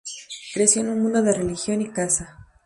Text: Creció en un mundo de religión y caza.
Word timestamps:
Creció 0.55 0.81
en 0.81 0.89
un 0.89 1.03
mundo 1.03 1.21
de 1.21 1.31
religión 1.31 1.79
y 1.79 1.89
caza. 1.91 2.39